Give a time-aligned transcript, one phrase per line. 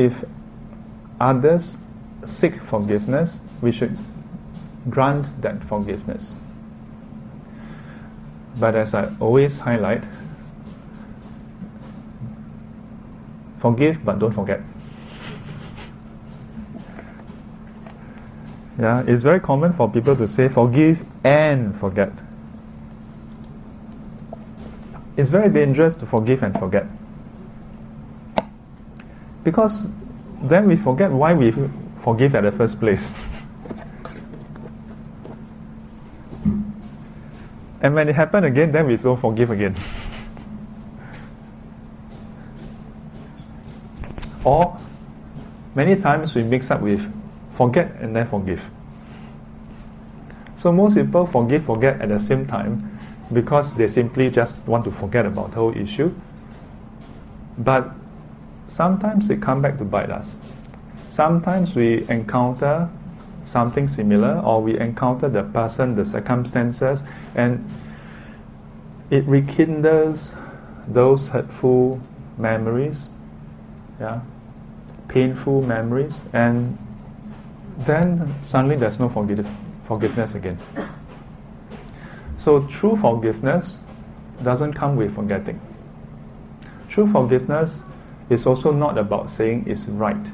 [0.00, 0.24] if
[1.20, 1.76] others
[2.24, 3.96] seek forgiveness, we should
[4.88, 6.34] grant that forgiveness.
[8.58, 10.04] But as I always highlight,
[13.58, 14.60] forgive but don't forget.
[18.80, 22.12] Yeah, it's very common for people to say forgive and forget.
[25.18, 26.86] It's very dangerous to forgive and forget.
[29.42, 29.90] Because
[30.42, 31.52] then we forget why we
[31.96, 33.14] forgive at the first place.
[37.82, 39.76] and when it happens again, then we don't forgive again.
[44.44, 44.78] or
[45.74, 47.00] many times we mix up with
[47.52, 48.70] forget and then forgive.
[50.56, 52.98] So most people forgive, forget at the same time
[53.32, 56.14] because they simply just want to forget about the whole issue.
[57.58, 57.92] But
[58.70, 60.38] sometimes it come back to bite us.
[61.08, 62.88] Sometimes we encounter
[63.44, 67.02] something similar or we encounter the person, the circumstances,
[67.34, 67.68] and
[69.10, 70.32] it rekindles
[70.86, 72.00] those hurtful
[72.38, 73.08] memories,
[73.98, 74.20] yeah,
[75.08, 76.78] painful memories, and
[77.78, 79.48] then suddenly there's no forgive,
[79.88, 80.58] forgiveness again.
[82.38, 83.80] So true forgiveness
[84.44, 85.60] doesn't come with forgetting.
[86.88, 87.82] True forgiveness
[88.30, 90.26] is also not about saying it's right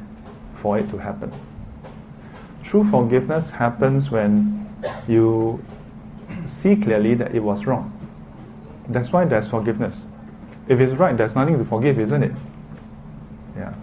[0.54, 1.32] for it to happen.
[2.62, 4.68] True forgiveness happens when
[5.08, 5.64] you
[6.46, 7.92] see clearly that it was wrong.
[8.88, 10.04] That's why there's forgiveness.
[10.68, 12.32] If it's right, there's nothing to forgive, isn't it?
[13.56, 13.74] Yeah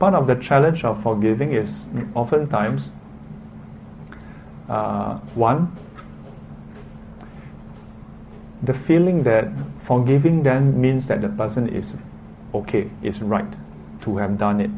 [0.00, 2.90] part of the challenge of forgiving is oftentimes
[4.68, 5.76] uh, one
[8.62, 9.48] the feeling that
[9.82, 11.92] forgiving then means that the person is
[12.54, 13.52] okay, it's right
[14.02, 14.70] to have done it.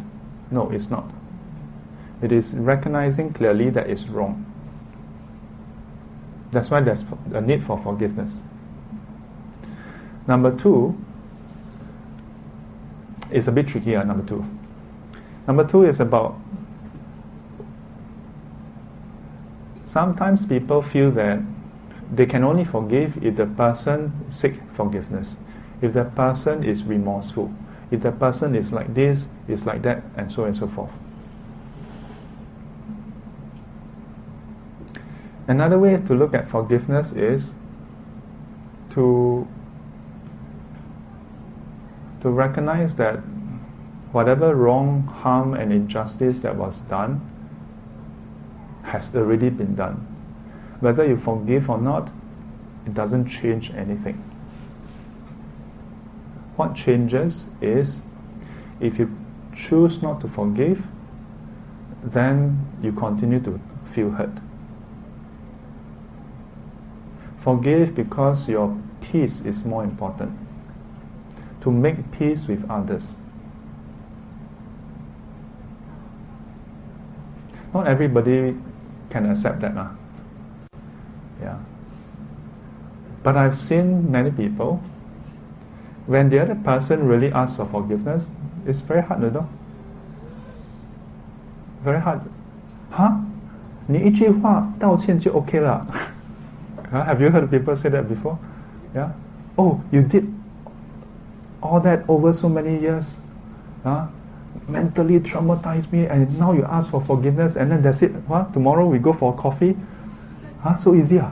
[0.51, 1.11] No, it's not.
[2.23, 4.47] It is recognizing clearly that it's wrong.
[6.53, 8.41] That's why there's a need for forgiveness.
[10.27, 10.97] Number two
[13.31, 14.45] is a bit trickier, ah, number two.
[15.47, 16.39] Number two is about
[19.85, 21.41] sometimes people feel that
[22.15, 25.37] they can only forgive if the person seek forgiveness,
[25.81, 27.53] if the person is remorseful,
[27.93, 30.91] if the person is like this, is like that, and so on and so forth.
[35.47, 37.53] Another way to look at forgiveness is
[38.91, 39.47] to
[42.23, 43.17] to recognize that
[44.13, 47.21] whatever wrong, harm, and injustice that was done
[48.85, 50.07] has already been done.
[50.81, 52.11] Whether you forgive or not,
[52.87, 54.32] it doesn't change anything.
[56.63, 58.03] What changes is
[58.79, 59.11] if you
[59.53, 60.87] choose not to forgive,
[62.05, 63.59] then you continue to
[63.91, 64.39] feel hurt.
[67.41, 70.39] Forgive because your peace is more important.
[71.63, 73.17] To make peace with others.
[77.75, 78.55] Not everybody
[79.11, 79.75] can accept that.
[79.75, 79.89] Huh?
[81.41, 81.59] Yeah.
[83.25, 84.81] But I've seen many people,
[86.06, 88.30] when the other person really asks for forgiveness,
[88.66, 89.48] it's very hard, you know?
[91.84, 92.22] Very hard.
[92.92, 93.12] Huh?
[93.90, 95.82] 你一句话道歉就 OK 了
[96.92, 98.38] Have you heard people say that before?
[98.94, 99.12] Yeah.
[99.58, 100.26] Oh, you did
[101.62, 103.16] all that over so many years.
[103.84, 104.08] Huh?
[104.68, 108.12] mentally traumatized me and now you ask for forgiveness and then that's it.
[108.28, 108.54] What?
[108.54, 109.76] Tomorrow we go for coffee?
[110.62, 110.76] Huh?
[110.78, 111.20] So easy.
[111.20, 111.32] Ah?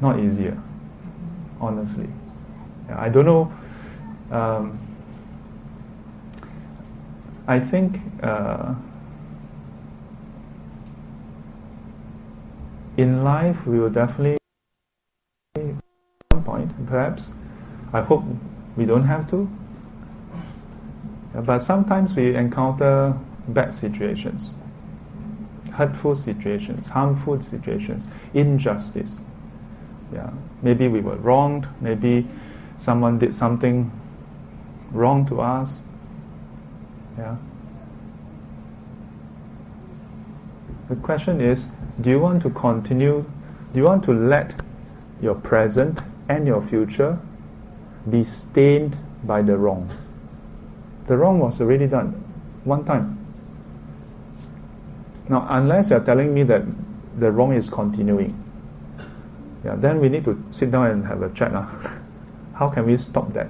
[0.00, 0.60] Not easier,
[1.60, 2.08] honestly.
[2.88, 3.52] I don't know.
[4.30, 4.78] Um,
[7.46, 8.74] I think uh,
[12.96, 14.38] in life we will definitely,
[15.56, 15.74] at
[16.32, 17.28] some point, perhaps,
[17.92, 18.24] I hope
[18.76, 19.48] we don't have to.
[21.34, 23.16] But sometimes we encounter
[23.48, 24.54] bad situations,
[25.72, 29.20] hurtful situations, harmful situations, injustice.
[30.12, 30.30] Yeah,
[30.62, 31.68] maybe we were wronged.
[31.80, 32.26] Maybe
[32.78, 33.90] someone did something
[34.90, 35.82] wrong to us.
[37.18, 37.36] Yeah.
[40.88, 41.68] The question is,
[42.00, 43.24] do you want to continue?
[43.72, 44.60] Do you want to let
[45.20, 47.18] your present and your future
[48.08, 49.90] be stained by the wrong.
[51.06, 52.12] The wrong was already done
[52.64, 53.18] one time.
[55.28, 56.62] Now, unless you're telling me that
[57.18, 58.32] the wrong is continuing,
[59.64, 61.54] yeah, then we need to sit down and have a chat.
[61.54, 61.66] Uh.
[62.54, 63.48] How can we stop that?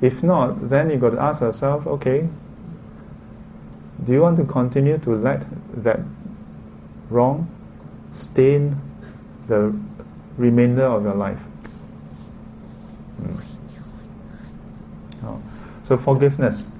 [0.00, 2.28] If not, then you got to ask yourself, okay,
[4.04, 5.46] do you want to continue to let
[5.82, 6.00] that
[7.08, 7.48] wrong
[8.10, 8.78] stain
[9.46, 9.74] the
[10.36, 11.40] remainder of your life?
[13.18, 13.36] Hmm.
[15.26, 15.42] Oh.
[15.84, 16.70] So forgiveness.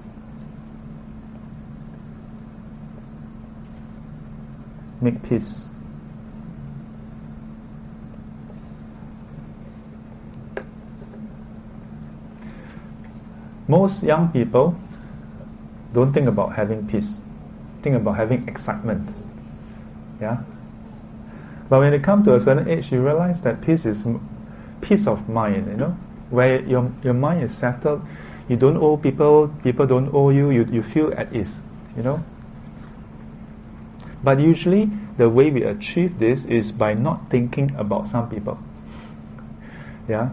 [5.01, 5.69] Make peace.
[13.67, 14.77] Most young people
[15.93, 17.21] don't think about having peace.
[17.83, 19.09] Think about having excitement.
[20.21, 20.39] Yeah?
[21.69, 24.05] But when it comes to a certain age, you realize that peace is
[24.81, 25.97] peace of mind, you know,
[26.31, 28.03] where your, your mind is settled.
[28.49, 31.63] You don't owe people, people don't owe you, you, you feel at ease,
[31.97, 32.23] you know.
[34.23, 38.59] But usually, the way we achieve this is by not thinking about some people.
[40.09, 40.31] Yeah?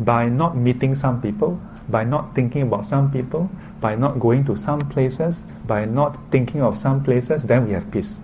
[0.00, 1.60] By not meeting some people,
[1.90, 3.50] by not thinking about some people,
[3.80, 7.90] by not going to some places, by not thinking of some places, then we have
[7.90, 8.20] peace.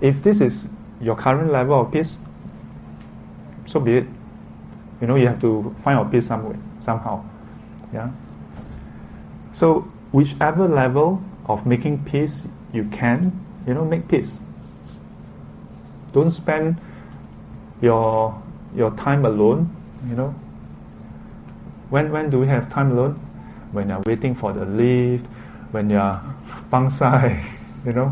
[0.00, 0.68] If this is
[1.00, 2.18] your current level of peace,
[3.66, 4.06] so be it.
[5.00, 7.24] You know, you have to find your peace somewhere, somehow.
[7.92, 8.10] Yeah.
[9.52, 9.80] So,
[10.12, 13.32] whichever level of making peace you can,
[13.66, 14.40] you know, make peace.
[16.12, 16.80] Don't spend
[17.80, 18.40] your
[18.74, 19.74] your time alone.
[20.08, 20.34] You know,
[21.94, 23.14] when, when do we have time alone?
[23.70, 25.24] When you're waiting for the lift,
[25.70, 26.20] when you're
[26.68, 27.38] bangsai,
[27.86, 28.08] you know,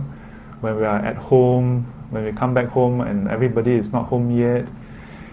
[0.61, 4.31] when we are at home, when we come back home and everybody is not home
[4.31, 4.67] yet,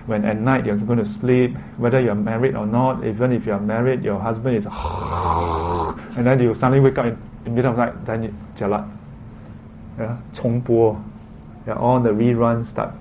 [0.08, 3.60] when at night you're going to sleep, whether you're married or not, even if you're
[3.60, 4.66] married, your husband is
[6.18, 8.34] and then you suddenly wake up in, in the middle of the night, then you
[8.56, 8.90] jialat.
[10.00, 10.96] Yeah, 重播.
[11.68, 12.96] Yeah, all the reruns start.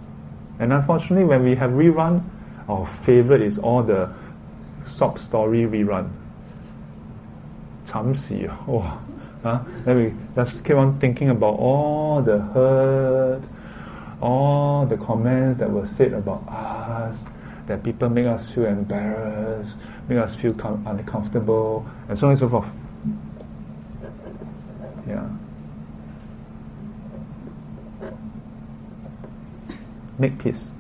[0.58, 2.20] And unfortunately, when we have rerun,
[2.68, 4.10] our favorite is all the
[4.87, 6.05] sob story rerun.
[7.85, 8.35] 惨死
[8.67, 8.97] 哇
[9.43, 9.59] huh?
[9.85, 13.41] Then we just keep on thinking about all the hurt,
[14.21, 17.25] all the comments that were said about us,
[17.67, 19.75] that people make us feel embarrassed,
[20.07, 22.71] make us feel com- uncomfortable, and so on and so forth.
[25.07, 25.27] Yeah.
[30.17, 30.71] Make peace.